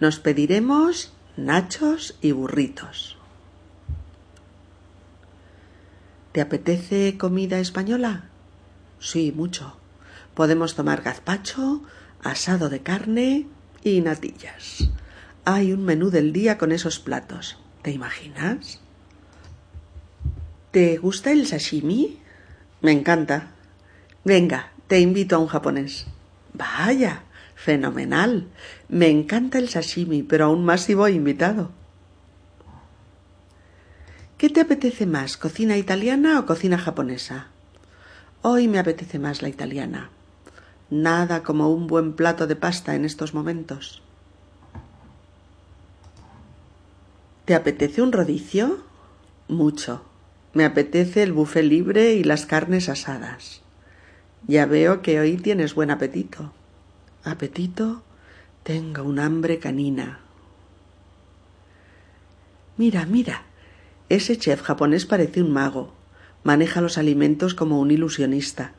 Nos 0.00 0.18
pediremos 0.18 1.12
nachos 1.36 2.16
y 2.20 2.32
burritos. 2.32 3.19
¿Te 6.32 6.40
apetece 6.40 7.18
comida 7.18 7.58
española? 7.58 8.28
Sí, 9.00 9.32
mucho. 9.34 9.76
Podemos 10.34 10.76
tomar 10.76 11.02
gazpacho, 11.02 11.82
asado 12.22 12.68
de 12.68 12.82
carne 12.82 13.48
y 13.82 14.00
natillas. 14.00 14.90
Hay 15.44 15.72
un 15.72 15.84
menú 15.84 16.10
del 16.10 16.32
día 16.32 16.56
con 16.56 16.70
esos 16.70 17.00
platos. 17.00 17.58
¿Te 17.82 17.90
imaginas? 17.90 18.80
¿Te 20.70 20.98
gusta 20.98 21.32
el 21.32 21.48
sashimi? 21.48 22.20
Me 22.80 22.92
encanta. 22.92 23.50
Venga, 24.24 24.70
te 24.86 25.00
invito 25.00 25.34
a 25.34 25.40
un 25.40 25.48
japonés. 25.48 26.06
Vaya, 26.52 27.24
fenomenal. 27.56 28.46
Me 28.88 29.08
encanta 29.08 29.58
el 29.58 29.68
sashimi, 29.68 30.22
pero 30.22 30.44
aún 30.44 30.64
más 30.64 30.82
si 30.82 30.94
voy 30.94 31.14
invitado. 31.14 31.72
¿Qué 34.40 34.48
te 34.48 34.62
apetece 34.62 35.04
más, 35.04 35.36
cocina 35.36 35.76
italiana 35.76 36.40
o 36.40 36.46
cocina 36.46 36.78
japonesa? 36.78 37.48
Hoy 38.40 38.68
me 38.68 38.78
apetece 38.78 39.18
más 39.18 39.42
la 39.42 39.50
italiana. 39.50 40.08
Nada 40.88 41.42
como 41.42 41.68
un 41.68 41.86
buen 41.86 42.14
plato 42.14 42.46
de 42.46 42.56
pasta 42.56 42.94
en 42.94 43.04
estos 43.04 43.34
momentos. 43.34 44.00
¿Te 47.44 47.54
apetece 47.54 48.00
un 48.00 48.12
rodicio? 48.12 48.82
Mucho. 49.48 50.06
Me 50.54 50.64
apetece 50.64 51.22
el 51.22 51.34
buffet 51.34 51.62
libre 51.62 52.14
y 52.14 52.24
las 52.24 52.46
carnes 52.46 52.88
asadas. 52.88 53.60
Ya 54.46 54.64
veo 54.64 55.02
que 55.02 55.20
hoy 55.20 55.36
tienes 55.36 55.74
buen 55.74 55.90
apetito. 55.90 56.50
¿Apetito? 57.24 58.02
Tengo 58.62 59.02
un 59.02 59.18
hambre 59.18 59.58
canina. 59.58 60.20
Mira, 62.78 63.04
mira, 63.04 63.42
ese 64.10 64.36
chef 64.36 64.60
japonés 64.60 65.06
parece 65.06 65.40
un 65.40 65.52
mago. 65.52 65.94
Maneja 66.42 66.80
los 66.80 66.98
alimentos 66.98 67.54
como 67.54 67.80
un 67.80 67.92
ilusionista. 67.92 68.72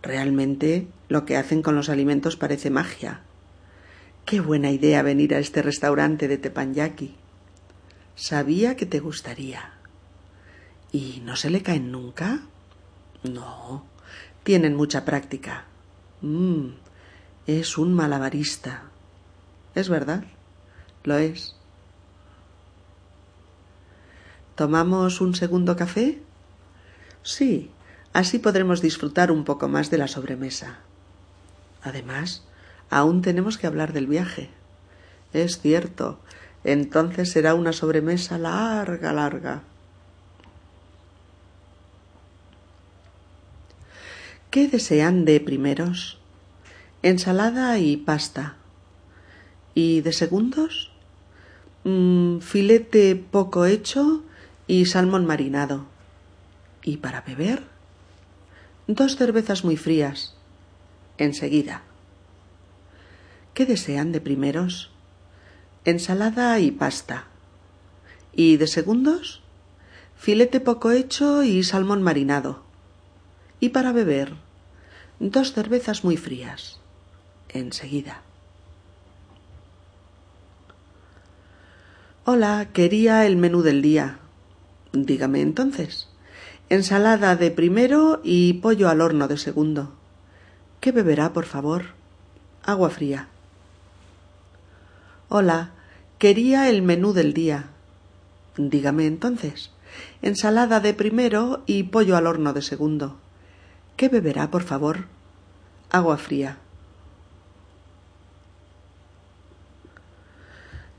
Realmente 0.00 0.88
lo 1.08 1.26
que 1.26 1.36
hacen 1.36 1.60
con 1.60 1.76
los 1.76 1.90
alimentos 1.90 2.36
parece 2.36 2.70
magia. 2.70 3.20
Qué 4.24 4.40
buena 4.40 4.70
idea 4.70 5.02
venir 5.02 5.34
a 5.34 5.38
este 5.38 5.60
restaurante 5.60 6.28
de 6.28 6.38
tepanyaki. 6.38 7.14
Sabía 8.16 8.74
que 8.74 8.86
te 8.86 9.00
gustaría. 9.00 9.74
¿Y 10.92 11.22
no 11.24 11.36
se 11.36 11.50
le 11.50 11.62
caen 11.62 11.92
nunca? 11.92 12.40
No, 13.24 13.84
tienen 14.44 14.74
mucha 14.74 15.04
práctica. 15.04 15.66
Mmm, 16.22 16.68
es 17.46 17.76
un 17.76 17.92
malabarista. 17.92 18.84
Es 19.74 19.90
verdad, 19.90 20.24
lo 21.04 21.18
es. 21.18 21.56
¿Tomamos 24.62 25.20
un 25.20 25.34
segundo 25.34 25.74
café? 25.74 26.20
Sí, 27.24 27.72
así 28.12 28.38
podremos 28.38 28.80
disfrutar 28.80 29.32
un 29.32 29.42
poco 29.42 29.66
más 29.66 29.90
de 29.90 29.98
la 29.98 30.06
sobremesa. 30.06 30.78
Además, 31.82 32.44
aún 32.88 33.22
tenemos 33.22 33.58
que 33.58 33.66
hablar 33.66 33.92
del 33.92 34.06
viaje. 34.06 34.50
Es 35.32 35.60
cierto, 35.60 36.20
entonces 36.62 37.32
será 37.32 37.54
una 37.56 37.72
sobremesa 37.72 38.38
larga, 38.38 39.12
larga. 39.12 39.62
¿Qué 44.52 44.68
desean 44.68 45.24
de 45.24 45.40
primeros? 45.40 46.20
Ensalada 47.02 47.80
y 47.80 47.96
pasta. 47.96 48.54
¿Y 49.74 50.02
de 50.02 50.12
segundos? 50.12 50.92
Mm, 51.82 52.38
filete 52.38 53.16
poco 53.16 53.66
hecho 53.66 54.22
y 54.72 54.86
salmón 54.86 55.26
marinado. 55.26 55.84
¿Y 56.82 56.96
para 56.96 57.20
beber? 57.20 57.62
Dos 58.86 59.16
cervezas 59.16 59.64
muy 59.64 59.76
frías. 59.76 60.34
Enseguida. 61.18 61.82
¿Qué 63.52 63.66
desean 63.66 64.12
de 64.12 64.22
primeros? 64.22 64.90
Ensalada 65.84 66.58
y 66.58 66.70
pasta. 66.70 67.26
¿Y 68.32 68.56
de 68.56 68.66
segundos? 68.66 69.42
Filete 70.16 70.58
poco 70.58 70.90
hecho 70.90 71.42
y 71.42 71.62
salmón 71.64 72.02
marinado. 72.02 72.62
¿Y 73.60 73.68
para 73.68 73.92
beber? 73.92 74.32
Dos 75.20 75.52
cervezas 75.52 76.02
muy 76.02 76.16
frías. 76.16 76.80
Enseguida. 77.50 78.22
Hola, 82.24 82.70
quería 82.72 83.26
el 83.26 83.36
menú 83.36 83.60
del 83.60 83.82
día. 83.82 84.20
Dígame 84.92 85.40
entonces. 85.40 86.08
Ensalada 86.68 87.36
de 87.36 87.50
primero 87.50 88.20
y 88.22 88.54
pollo 88.54 88.88
al 88.88 89.00
horno 89.00 89.26
de 89.28 89.38
segundo. 89.38 89.92
¿Qué 90.80 90.92
beberá, 90.92 91.32
por 91.32 91.46
favor? 91.46 91.94
Agua 92.62 92.90
fría. 92.90 93.28
Hola, 95.28 95.70
quería 96.18 96.68
el 96.68 96.82
menú 96.82 97.12
del 97.12 97.32
día. 97.32 97.70
Dígame 98.56 99.06
entonces. 99.06 99.70
Ensalada 100.20 100.80
de 100.80 100.94
primero 100.94 101.62
y 101.66 101.84
pollo 101.84 102.16
al 102.16 102.26
horno 102.26 102.52
de 102.52 102.62
segundo. 102.62 103.16
¿Qué 103.96 104.08
beberá, 104.08 104.50
por 104.50 104.62
favor? 104.62 105.06
Agua 105.90 106.18
fría. 106.18 106.58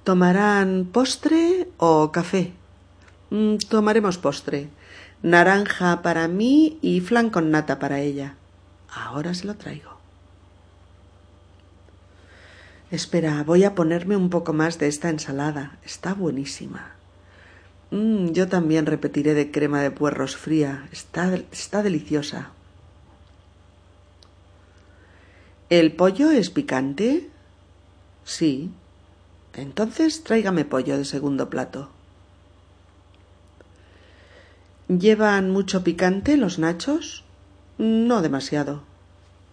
¿Tomarán 0.03 0.89
postre 0.91 1.69
o 1.77 2.11
café? 2.11 2.53
Mm, 3.33 3.57
tomaremos 3.67 4.19
postre. 4.19 4.69
Naranja 5.23 6.03
para 6.03 6.27
mí 6.27 6.77
y 6.83 7.01
flan 7.01 7.31
con 7.31 7.49
nata 7.49 7.79
para 7.79 7.99
ella. 7.99 8.35
Ahora 8.93 9.33
se 9.33 9.47
lo 9.47 9.55
traigo. 9.55 9.89
Espera, 12.91 13.43
voy 13.43 13.63
a 13.63 13.73
ponerme 13.73 14.15
un 14.15 14.29
poco 14.29 14.53
más 14.53 14.77
de 14.77 14.87
esta 14.87 15.09
ensalada. 15.09 15.79
Está 15.83 16.13
buenísima. 16.13 16.91
Mm, 17.89 18.33
yo 18.33 18.47
también 18.47 18.85
repetiré 18.85 19.33
de 19.33 19.49
crema 19.49 19.81
de 19.81 19.89
puerros 19.89 20.37
fría. 20.37 20.87
Está, 20.91 21.33
está 21.51 21.81
deliciosa. 21.81 22.51
¿El 25.71 25.91
pollo 25.93 26.29
es 26.29 26.51
picante? 26.51 27.31
Sí. 28.25 28.69
Entonces 29.55 30.23
tráigame 30.23 30.65
pollo 30.65 30.99
de 30.99 31.05
segundo 31.05 31.49
plato. 31.49 31.89
¿Llevan 34.89 35.49
mucho 35.49 35.83
picante 35.83 36.35
los 36.35 36.59
nachos? 36.59 37.23
No 37.77 38.21
demasiado. 38.21 38.83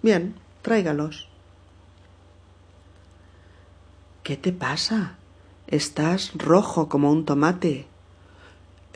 Bien, 0.03 0.35
tráigalos. 0.63 1.29
¿Qué 4.25 4.37
te 4.37 4.53
pasa? 4.53 5.17
Estás 5.69 6.33
rojo 6.35 6.89
como 6.89 7.13
un 7.13 7.25
tomate. 7.25 7.87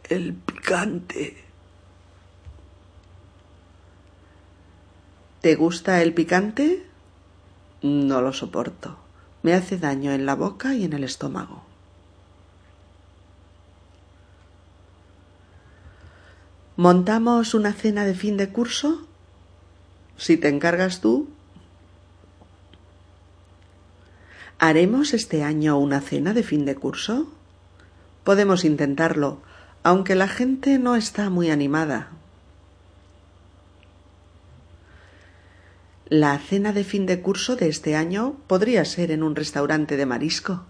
El 0.09 0.35
picante. 0.35 1.45
¿Te 5.41 5.55
gusta 5.55 6.03
el 6.03 6.15
picante? 6.15 6.85
No 7.83 8.23
lo 8.23 8.33
soporto. 8.33 8.97
Me 9.43 9.55
hace 9.55 9.79
daño 9.79 10.11
en 10.13 10.27
la 10.27 10.35
boca 10.35 10.75
y 10.75 10.85
en 10.85 10.95
el 10.95 11.05
estómago. 11.05 11.64
¿Montamos 16.77 17.55
una 17.55 17.73
cena 17.73 18.05
de 18.05 18.15
fin 18.15 18.37
de 18.37 18.49
curso? 18.49 19.07
Si 20.17 20.37
te 20.37 20.49
encargas 20.49 21.01
tú. 21.01 21.29
¿Haremos 24.59 25.15
este 25.15 25.45
año 25.45 25.79
una 25.79 26.01
cena 26.01 26.35
de 26.35 26.43
fin 26.43 26.65
de 26.65 26.75
curso? 26.75 27.33
Podemos 28.25 28.65
intentarlo, 28.65 29.41
aunque 29.85 30.17
la 30.17 30.27
gente 30.27 30.81
no 30.81 30.97
está 30.97 31.31
muy 31.31 31.49
animada. 31.49 32.11
La 36.09 36.37
cena 36.41 36.73
de 36.73 36.83
fin 36.83 37.07
de 37.07 37.23
curso 37.23 37.55
de 37.55 37.69
este 37.69 37.95
año 37.95 38.35
podría 38.49 38.85
ser 38.85 39.13
en 39.13 39.23
un 39.23 39.37
restaurante 39.37 39.97
de 39.97 40.07
marisco. 40.07 40.65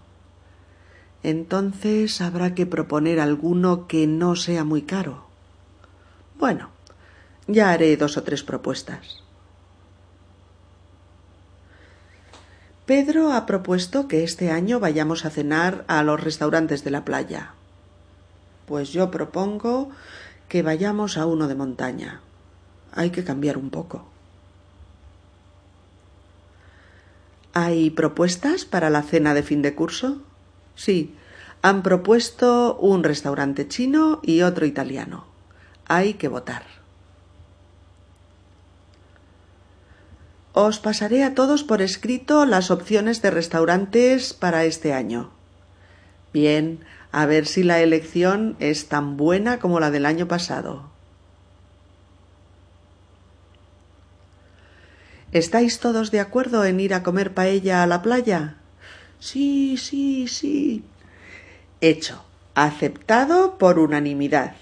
Entonces 1.23 2.21
habrá 2.21 2.53
que 2.53 2.67
proponer 2.67 3.19
alguno 3.19 3.87
que 3.87 4.05
no 4.05 4.35
sea 4.35 4.63
muy 4.63 4.83
caro. 4.83 5.24
Bueno, 6.37 6.69
ya 7.47 7.71
haré 7.71 7.95
dos 7.97 8.17
o 8.17 8.23
tres 8.23 8.43
propuestas. 8.43 9.23
Pedro 12.85 13.33
ha 13.33 13.45
propuesto 13.45 14.07
que 14.07 14.23
este 14.23 14.51
año 14.51 14.79
vayamos 14.79 15.25
a 15.25 15.31
cenar 15.31 15.85
a 15.87 16.03
los 16.03 16.21
restaurantes 16.21 16.83
de 16.83 16.91
la 16.91 17.03
playa. 17.03 17.53
Pues 18.67 18.93
yo 18.93 19.09
propongo 19.09 19.89
que 20.49 20.61
vayamos 20.61 21.17
a 21.17 21.25
uno 21.25 21.47
de 21.47 21.55
montaña. 21.55 22.21
Hay 22.91 23.09
que 23.09 23.23
cambiar 23.23 23.57
un 23.57 23.71
poco. 23.71 24.05
¿Hay 27.53 27.89
propuestas 27.89 28.65
para 28.65 28.89
la 28.89 29.01
cena 29.01 29.33
de 29.33 29.41
fin 29.41 29.61
de 29.61 29.73
curso? 29.73 30.21
Sí, 30.75 31.15
han 31.61 31.81
propuesto 31.81 32.77
un 32.77 33.03
restaurante 33.03 33.67
chino 33.67 34.19
y 34.21 34.41
otro 34.41 34.65
italiano. 34.65 35.34
Hay 35.87 36.15
que 36.15 36.27
votar. 36.27 36.63
Os 40.53 40.79
pasaré 40.79 41.23
a 41.23 41.35
todos 41.35 41.63
por 41.63 41.81
escrito 41.81 42.45
las 42.45 42.71
opciones 42.71 43.21
de 43.21 43.29
restaurantes 43.29 44.33
para 44.33 44.63
este 44.63 44.93
año. 44.93 45.31
Bien, 46.31 46.79
a 47.11 47.25
ver 47.25 47.45
si 47.45 47.63
la 47.63 47.81
elección 47.81 48.55
es 48.59 48.87
tan 48.87 49.17
buena 49.17 49.59
como 49.59 49.79
la 49.79 49.91
del 49.91 50.05
año 50.05 50.27
pasado. 50.27 50.89
¿Estáis 55.33 55.79
todos 55.79 56.11
de 56.11 56.21
acuerdo 56.21 56.63
en 56.63 56.79
ir 56.79 56.93
a 56.93 57.03
comer 57.03 57.33
paella 57.33 57.83
a 57.83 57.87
la 57.87 58.01
playa? 58.01 58.55
Sí, 59.19 59.75
sí, 59.77 60.29
sí. 60.29 60.83
Hecho. 61.81 62.23
Aceptado 62.53 63.57
por 63.57 63.79
unanimidad. 63.79 64.55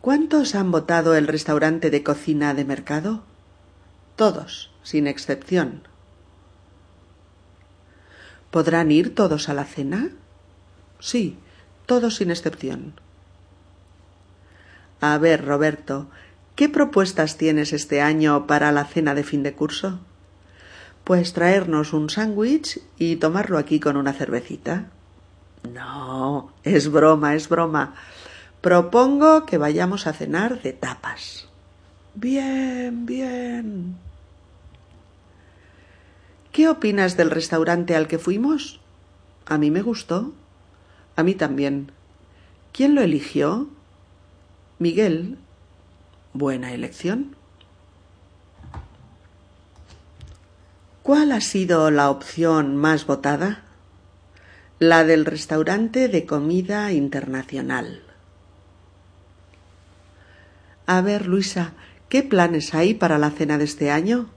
¿Cuántos 0.00 0.54
han 0.54 0.70
votado 0.70 1.14
el 1.14 1.26
restaurante 1.26 1.90
de 1.90 2.02
cocina 2.02 2.54
de 2.54 2.64
mercado? 2.64 3.22
Todos, 4.16 4.70
sin 4.82 5.06
excepción. 5.06 5.82
¿Podrán 8.50 8.90
ir 8.90 9.14
todos 9.14 9.50
a 9.50 9.54
la 9.54 9.66
cena? 9.66 10.08
Sí, 11.00 11.38
todos 11.84 12.16
sin 12.16 12.30
excepción. 12.30 12.94
A 15.02 15.18
ver, 15.18 15.44
Roberto, 15.44 16.06
¿qué 16.56 16.70
propuestas 16.70 17.36
tienes 17.36 17.74
este 17.74 18.00
año 18.00 18.46
para 18.46 18.72
la 18.72 18.86
cena 18.86 19.14
de 19.14 19.22
fin 19.22 19.42
de 19.42 19.52
curso? 19.52 20.00
Pues 21.04 21.34
traernos 21.34 21.92
un 21.92 22.08
sándwich 22.08 22.80
y 22.96 23.16
tomarlo 23.16 23.58
aquí 23.58 23.80
con 23.80 23.98
una 23.98 24.14
cervecita. 24.14 24.86
No, 25.70 26.52
es 26.64 26.90
broma, 26.90 27.34
es 27.34 27.50
broma. 27.50 27.94
Propongo 28.60 29.46
que 29.46 29.56
vayamos 29.56 30.06
a 30.06 30.12
cenar 30.12 30.60
de 30.60 30.74
tapas. 30.74 31.48
Bien, 32.14 33.06
bien. 33.06 33.96
¿Qué 36.52 36.68
opinas 36.68 37.16
del 37.16 37.30
restaurante 37.30 37.96
al 37.96 38.06
que 38.06 38.18
fuimos? 38.18 38.80
A 39.46 39.56
mí 39.56 39.70
me 39.70 39.80
gustó. 39.80 40.32
A 41.16 41.22
mí 41.22 41.34
también. 41.34 41.90
¿Quién 42.72 42.94
lo 42.94 43.00
eligió? 43.00 43.68
Miguel. 44.78 45.38
Buena 46.34 46.74
elección. 46.74 47.36
¿Cuál 51.02 51.32
ha 51.32 51.40
sido 51.40 51.90
la 51.90 52.10
opción 52.10 52.76
más 52.76 53.06
votada? 53.06 53.62
La 54.78 55.04
del 55.04 55.24
restaurante 55.24 56.08
de 56.08 56.26
comida 56.26 56.92
internacional. 56.92 58.09
A 60.90 61.02
ver, 61.02 61.26
Luisa, 61.26 61.74
¿qué 62.08 62.24
planes 62.24 62.74
hay 62.74 62.94
para 62.94 63.16
la 63.16 63.30
cena 63.30 63.58
de 63.58 63.64
este 63.64 63.92
año? 63.92 64.28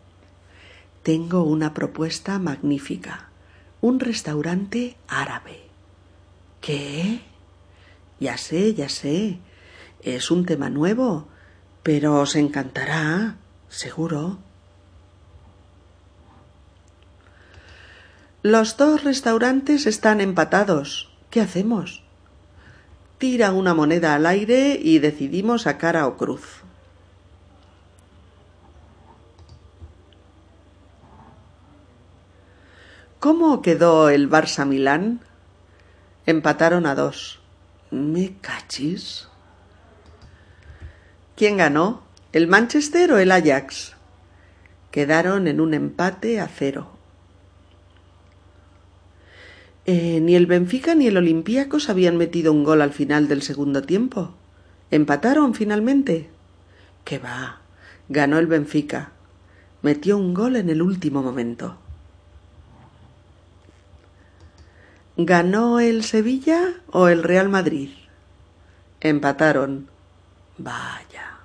Tengo 1.01 1.41
una 1.41 1.73
propuesta 1.73 2.37
magnífica. 2.37 3.29
Un 3.81 3.99
restaurante 3.99 4.95
árabe. 5.07 5.61
¿Qué? 6.61 7.21
Ya 8.19 8.37
sé, 8.37 8.75
ya 8.75 8.87
sé. 8.87 9.39
Es 10.03 10.29
un 10.29 10.45
tema 10.45 10.69
nuevo, 10.69 11.27
pero 11.81 12.19
os 12.19 12.35
encantará, 12.35 13.37
seguro. 13.67 14.37
Los 18.43 18.77
dos 18.77 19.03
restaurantes 19.03 19.87
están 19.87 20.21
empatados. 20.21 21.11
¿Qué 21.31 21.41
hacemos? 21.41 22.02
Tira 23.23 23.53
una 23.53 23.73
moneda 23.73 24.15
al 24.15 24.25
aire 24.25 24.77
y 24.83 24.99
decidimos 24.99 25.65
a 25.65 25.77
cara 25.77 26.07
o 26.07 26.17
cruz. 26.17 26.41
¿Cómo 33.21 33.61
quedó 33.61 34.09
el 34.09 34.29
Barça 34.29 34.65
Milán? 34.65 35.21
Empataron 36.25 36.85
a 36.85 36.95
dos. 36.95 37.39
¿Me 37.91 38.35
cachis? 38.41 39.29
¿Quién 41.37 41.55
ganó? 41.55 42.03
¿El 42.33 42.49
Manchester 42.49 43.13
o 43.13 43.19
el 43.19 43.31
Ajax? 43.31 43.93
Quedaron 44.91 45.47
en 45.47 45.61
un 45.61 45.73
empate 45.73 46.41
a 46.41 46.49
cero. 46.49 46.92
Eh, 49.85 50.21
ni 50.21 50.35
el 50.35 50.45
Benfica 50.45 50.95
ni 50.95 51.07
el 51.07 51.17
Olympiacos 51.17 51.89
habían 51.89 52.15
metido 52.15 52.53
un 52.53 52.63
gol 52.63 52.81
al 52.81 52.93
final 52.93 53.27
del 53.27 53.41
segundo 53.41 53.81
tiempo. 53.81 54.33
Empataron 54.91 55.53
finalmente. 55.53 56.29
¡Qué 57.03 57.19
va! 57.19 57.61
Ganó 58.07 58.39
el 58.39 58.47
Benfica. 58.47 59.11
Metió 59.81 60.17
un 60.17 60.33
gol 60.33 60.55
en 60.55 60.69
el 60.69 60.81
último 60.81 61.21
momento. 61.21 61.77
¿Ganó 65.17 65.79
el 65.79 66.03
Sevilla 66.03 66.81
o 66.89 67.09
el 67.09 67.21
Real 67.21 67.49
Madrid? 67.49 67.89
Empataron. 69.01 69.89
Vaya. 70.57 71.39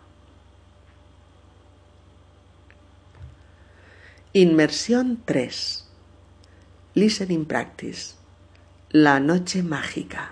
Inmersión 4.33 5.22
3. 5.24 5.88
Listening 6.94 7.44
Practice. 7.44 8.17
La 8.90 9.20
noche 9.20 9.62
mágica. 9.62 10.31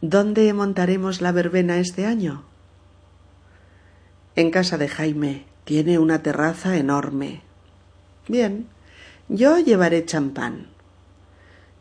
¿Dónde 0.00 0.52
montaremos 0.52 1.20
la 1.20 1.30
verbena 1.30 1.78
este 1.78 2.04
año? 2.04 2.42
En 4.34 4.50
casa 4.50 4.76
de 4.76 4.88
Jaime. 4.88 5.46
Tiene 5.62 6.00
una 6.00 6.20
terraza 6.20 6.76
enorme. 6.76 7.42
Bien, 8.26 8.66
yo 9.28 9.60
llevaré 9.60 10.04
champán. 10.04 10.66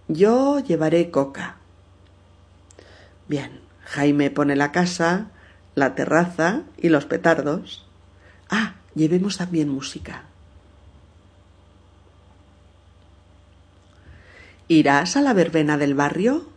Yo 0.07 0.59
llevaré 0.59 1.09
coca. 1.09 1.55
Bien, 3.27 3.61
Jaime 3.83 4.29
pone 4.29 4.55
la 4.55 4.71
casa, 4.71 5.31
la 5.73 5.95
terraza 5.95 6.61
y 6.77 6.89
los 6.89 7.07
petardos. 7.07 7.87
Ah, 8.47 8.75
llevemos 8.93 9.37
también 9.37 9.69
música. 9.69 10.25
¿Irás 14.67 15.15
a 15.15 15.21
la 15.21 15.33
verbena 15.33 15.77
del 15.77 15.93
barrio? 15.93 16.47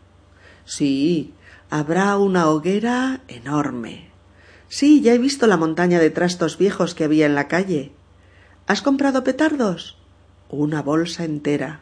Sí, 0.65 1.35
habrá 1.71 2.17
una 2.17 2.49
hoguera 2.49 3.21
enorme. 3.29 4.09
Sí, 4.69 5.01
ya 5.01 5.15
he 5.15 5.19
visto 5.19 5.47
la 5.47 5.57
montaña 5.57 5.99
de 5.99 6.11
trastos 6.11 6.59
viejos 6.59 6.95
que 6.95 7.05
había 7.05 7.27
en 7.27 7.35
la 7.35 7.49
calle. 7.49 7.93
¿Has 8.67 8.83
comprado 8.83 9.25
petardos? 9.25 9.99
una 10.51 10.83
bolsa 10.83 11.25
entera. 11.25 11.81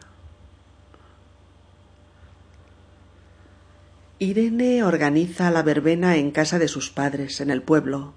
Irene 4.19 4.83
organiza 4.83 5.51
la 5.51 5.61
verbena 5.61 6.17
en 6.17 6.31
casa 6.31 6.59
de 6.59 6.67
sus 6.67 6.89
padres, 6.89 7.39
en 7.39 7.49
el 7.49 7.61
pueblo. 7.61 8.13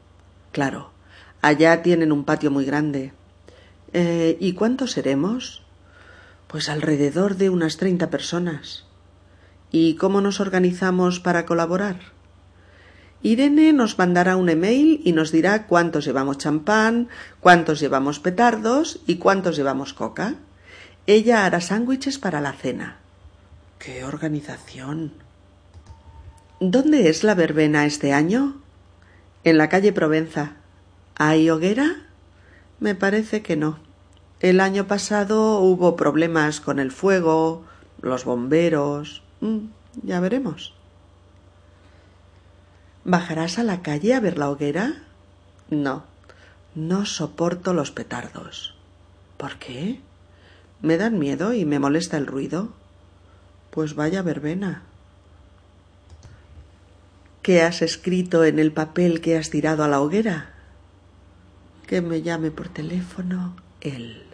Claro, 0.50 0.90
allá 1.42 1.82
tienen 1.82 2.10
un 2.10 2.24
patio 2.24 2.50
muy 2.50 2.64
grande. 2.64 3.12
Eh, 3.92 4.36
¿Y 4.40 4.54
cuántos 4.54 4.92
seremos? 4.92 5.62
Pues 6.50 6.68
alrededor 6.68 7.36
de 7.36 7.48
unas 7.48 7.76
treinta 7.76 8.10
personas. 8.10 8.84
¿Y 9.70 9.94
cómo 9.94 10.20
nos 10.20 10.40
organizamos 10.40 11.20
para 11.20 11.46
colaborar? 11.46 12.00
Irene 13.22 13.72
nos 13.72 13.96
mandará 13.98 14.34
un 14.34 14.48
email 14.48 15.00
y 15.04 15.12
nos 15.12 15.30
dirá 15.30 15.68
cuántos 15.68 16.04
llevamos 16.04 16.38
champán, 16.38 17.08
cuántos 17.38 17.78
llevamos 17.78 18.18
petardos 18.18 18.98
y 19.06 19.18
cuántos 19.18 19.54
llevamos 19.54 19.94
coca. 19.94 20.34
Ella 21.06 21.44
hará 21.44 21.60
sándwiches 21.60 22.18
para 22.18 22.40
la 22.40 22.52
cena. 22.52 22.96
¡Qué 23.78 24.02
organización! 24.02 25.12
¿Dónde 26.58 27.10
es 27.10 27.22
la 27.22 27.36
verbena 27.36 27.86
este 27.86 28.12
año? 28.12 28.60
En 29.44 29.56
la 29.56 29.68
calle 29.68 29.92
Provenza. 29.92 30.56
¿Hay 31.14 31.48
hoguera? 31.48 32.08
Me 32.80 32.96
parece 32.96 33.40
que 33.40 33.54
no. 33.56 33.89
El 34.40 34.60
año 34.60 34.86
pasado 34.86 35.58
hubo 35.58 35.96
problemas 35.96 36.62
con 36.62 36.78
el 36.78 36.90
fuego, 36.90 37.62
los 38.00 38.24
bomberos. 38.24 39.22
Mm, 39.42 39.66
ya 40.02 40.18
veremos. 40.18 40.72
¿Bajarás 43.04 43.58
a 43.58 43.64
la 43.64 43.82
calle 43.82 44.14
a 44.14 44.20
ver 44.20 44.38
la 44.38 44.48
hoguera? 44.48 45.02
No, 45.68 46.04
no 46.74 47.04
soporto 47.04 47.74
los 47.74 47.90
petardos. 47.90 48.74
¿Por 49.36 49.58
qué? 49.58 50.00
¿Me 50.80 50.96
dan 50.96 51.18
miedo 51.18 51.52
y 51.52 51.66
me 51.66 51.78
molesta 51.78 52.16
el 52.16 52.26
ruido? 52.26 52.70
Pues 53.70 53.94
vaya 53.94 54.22
verbena. 54.22 54.84
¿Qué 57.42 57.60
has 57.60 57.82
escrito 57.82 58.44
en 58.44 58.58
el 58.58 58.72
papel 58.72 59.20
que 59.20 59.36
has 59.36 59.50
tirado 59.50 59.84
a 59.84 59.88
la 59.88 60.00
hoguera? 60.00 60.54
Que 61.86 62.00
me 62.00 62.22
llame 62.22 62.50
por 62.50 62.68
teléfono 62.68 63.54
él. 63.82 64.29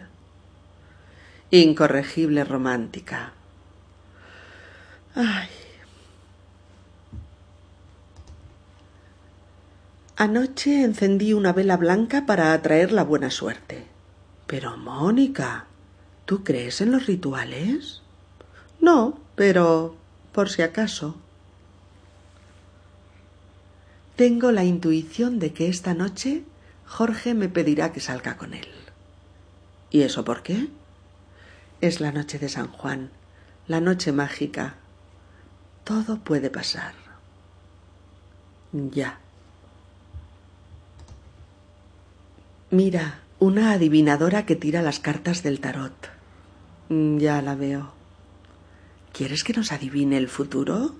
Incorregible 1.49 2.43
romántica. 2.43 3.31
Ay. 5.15 5.47
Anoche 10.17 10.83
encendí 10.83 11.31
una 11.31 11.53
vela 11.53 11.77
blanca 11.77 12.25
para 12.25 12.51
atraer 12.51 12.91
la 12.91 13.03
buena 13.03 13.29
suerte. 13.29 13.85
Pero, 14.45 14.75
Mónica, 14.75 15.67
¿tú 16.25 16.43
crees 16.43 16.81
en 16.81 16.91
los 16.91 17.05
rituales? 17.05 18.01
No, 18.81 19.17
pero 19.35 19.95
por 20.33 20.49
si 20.49 20.63
acaso. 20.63 21.15
Tengo 24.17 24.51
la 24.51 24.65
intuición 24.65 25.39
de 25.39 25.53
que 25.53 25.69
esta 25.69 25.93
noche 25.93 26.43
Jorge 26.85 27.33
me 27.33 27.47
pedirá 27.47 27.93
que 27.93 28.01
salga 28.01 28.35
con 28.35 28.53
él. 28.53 28.67
¿Y 29.91 30.01
eso 30.01 30.25
por 30.25 30.43
qué? 30.43 30.67
Es 31.79 31.99
la 31.99 32.11
noche 32.11 32.39
de 32.39 32.49
San 32.49 32.67
Juan, 32.67 33.11
la 33.67 33.79
noche 33.79 34.11
mágica. 34.11 34.75
Todo 35.83 36.17
puede 36.17 36.49
pasar. 36.49 36.93
Ya. 38.73 39.19
Mira, 42.71 43.19
una 43.39 43.71
adivinadora 43.71 44.45
que 44.47 44.55
tira 44.55 44.81
las 44.81 44.99
cartas 44.99 45.43
del 45.43 45.59
tarot. 45.59 46.09
Mm, 46.89 47.19
ya 47.19 47.41
la 47.43 47.53
veo. 47.53 47.93
¿Quieres 49.13 49.43
que 49.43 49.53
nos 49.53 49.71
adivine 49.71 50.17
el 50.17 50.29
futuro? 50.29 50.95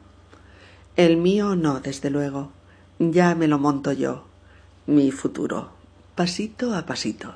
El 0.96 1.18
mío 1.18 1.56
no, 1.56 1.80
desde 1.80 2.12
luego. 2.12 2.52
Ya 3.00 3.34
me 3.34 3.48
lo 3.48 3.58
monto 3.58 3.92
yo. 3.94 4.28
Mi 4.86 5.12
futuro. 5.12 5.72
Pasito 6.16 6.76
a 6.76 6.86
pasito. 6.86 7.36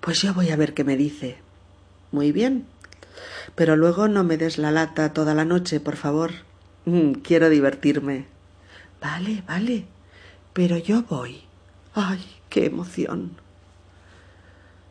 Pues 0.00 0.20
yo 0.22 0.34
voy 0.34 0.50
a 0.50 0.56
ver 0.56 0.74
qué 0.74 0.82
me 0.82 0.96
dice. 0.96 1.47
Muy 2.12 2.32
bien. 2.32 2.66
Pero 3.54 3.76
luego 3.76 4.08
no 4.08 4.24
me 4.24 4.36
des 4.36 4.58
la 4.58 4.70
lata 4.70 5.12
toda 5.12 5.34
la 5.34 5.44
noche, 5.44 5.80
por 5.80 5.96
favor. 5.96 6.32
Mm, 6.84 7.12
quiero 7.22 7.48
divertirme. 7.48 8.26
Vale, 9.00 9.42
vale. 9.46 9.86
Pero 10.52 10.76
yo 10.76 11.02
voy. 11.02 11.42
¡Ay, 11.94 12.24
qué 12.48 12.66
emoción! 12.66 13.36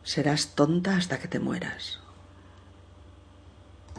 Serás 0.02 0.54
tonta 0.54 0.96
hasta 0.96 1.18
que 1.18 1.28
te 1.28 1.40
mueras. 1.40 2.00